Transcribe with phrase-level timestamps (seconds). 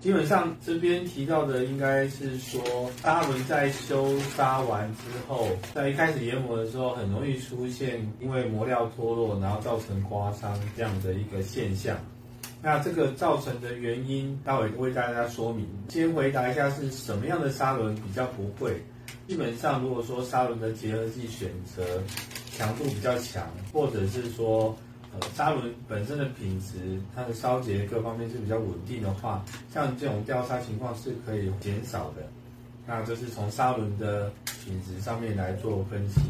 [0.00, 11.98] 基本上这边提到的应该是说，砂轮在修砂完之后，在一开始研磨的时候，很容易出现因为磨料脱落，然后造成刮伤这样的一个现象。
[12.62, 15.66] 那这个造成的原因，待会为大家说明。
[15.90, 18.82] 先回答一下是什么样的砂轮比较不会。
[19.28, 21.82] 基本上，如果说砂轮的结合剂选择
[22.56, 24.74] 强度比较强，或者是说
[25.12, 32.22] 呃砂轮本身的品质，它的烧结各方面是比较稳定的话，像这种掉砂情况是可以减少的。
[32.86, 34.32] 那这是从砂轮的
[34.64, 36.20] 品质上面来做分析。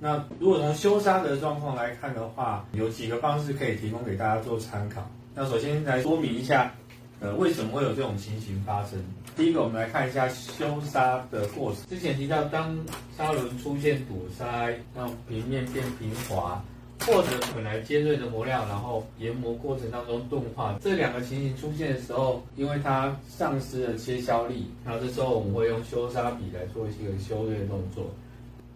[0.00, 5.08] 那如果从修砂的状况来看的话，有几个方式可以提供给大家做参考。
[5.34, 6.72] 那首先来说明一下，
[7.20, 9.02] 呃，为什么会有这种情形发生？
[9.36, 11.82] 第一个，我们来看一下修砂的过程。
[11.88, 12.78] 之前提到，当
[13.16, 16.62] 砂轮出现堵塞，让平面变平滑，
[17.08, 28.04] 或者本来尖锐的磨料，然后研磨过程当中钝化，这两个情形出现的时候，因为它丧失了切削力，然后这时候我们会用修砂笔来做一个修略动作。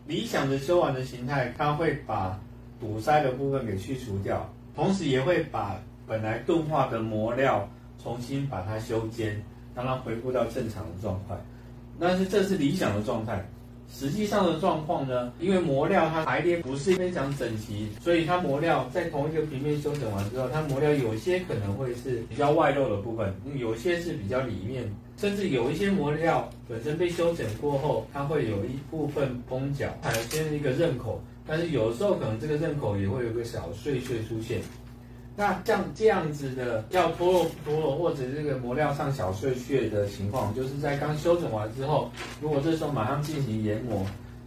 [0.06, 2.40] 理想的修完的形态，它会把
[2.80, 7.68] 堵塞的部分给去除掉，同时也会把本来钝化的磨料
[8.02, 9.42] 重新把它修尖，
[9.74, 11.34] 让它恢复到正常的状态。
[12.00, 13.46] 但是这是理想的状态，
[13.92, 15.32] 实际上的状况呢？
[15.38, 34.60] 因为磨料它排列不是非常整齐，所以它磨料在同一个平面修整完之后，它磨料有些可能会是比较外露的部分，有些是比较里面，甚至有一些磨料本身被修整过后，它会有一部分崩角，产生一个刃口，但是有时候可能这个刃口也会有个小碎屑出现。
[35.34, 44.04] 那像这样子的要脱落脱落，或者这个磨料上小碎屑的情况，就是在刚修整完之后，如果这时候马上进行研磨，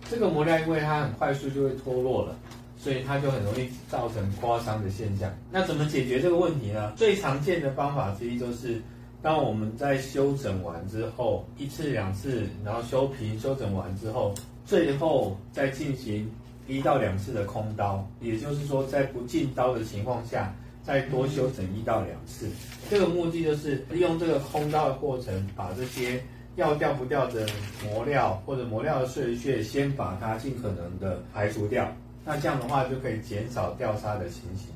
[0.07, 2.35] 这个磨料因为它很快速就会脱落了，
[2.77, 5.33] 所以它就很容易造成刮伤的现象。
[5.51, 6.93] 那怎么解决这个问题呢？
[6.95, 8.79] 最常见的方法之一就是，
[9.23, 14.35] 当我们在修整完之后，一次两次，然后修平修整完之后，
[14.67, 16.29] 最后再进行
[16.67, 20.53] 一到两次的空刀，也就是说在不进刀的情况下。
[20.85, 22.47] 再多修整一到两次，
[22.89, 26.23] 这个目的就是利用这个空刀的过程，把这些
[26.57, 27.47] 要掉不掉的
[27.83, 31.91] 磨料或者磨料的碎屑，先把它尽可能的排除掉。
[32.23, 34.67] 那这样的话就可以减少掉砂的情形。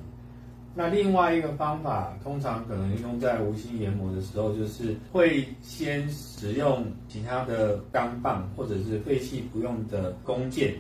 [0.76, 10.74] 那另外一个方法，通常可能用在无心研磨的时候，就是会先使用其他的钢棒或者是废弃不用的弓箭，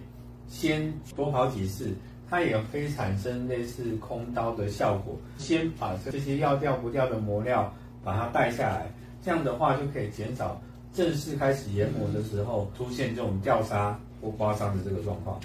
[0.48, 1.94] 先多跑几次。
[2.30, 7.74] 它也可以产生类似空刀的效果，先把这些要掉不掉的磨料
[8.04, 8.92] 把它带下来，
[9.24, 10.62] 这样的话就可以减少
[10.94, 15.40] 正式开始研磨的时候出现这种掉砂或刮伤的这个状况。